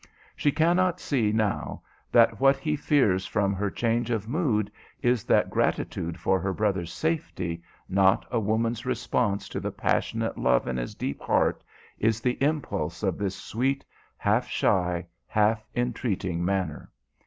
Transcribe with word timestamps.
She 0.35 0.51
cannot 0.51 0.99
see 0.99 1.31
now 1.31 1.83
that 2.11 2.39
what 2.39 2.57
he 2.57 2.75
fears 2.75 3.27
from 3.27 3.53
her 3.53 3.69
change 3.69 4.09
of 4.09 4.27
mood 4.27 4.71
is 5.03 5.23
that 5.25 5.51
gratitude 5.51 6.19
for 6.19 6.39
her 6.39 6.53
brother's 6.53 6.91
safety, 6.91 7.61
not 7.87 8.25
a 8.31 8.39
woman's 8.39 8.83
response 8.83 9.47
to 9.49 9.59
the 9.59 9.69
passionate 9.71 10.39
love 10.39 10.67
in 10.67 10.77
his 10.77 10.95
deep 10.95 11.21
heart, 11.21 11.63
is 11.99 12.19
the 12.19 12.43
impulse 12.43 13.03
of 13.03 13.19
this 13.19 13.35
sweet, 13.35 13.85
half 14.17 14.47
shy, 14.47 15.05
half 15.27 15.63
entreating 15.75 16.43
manner. 16.43 16.89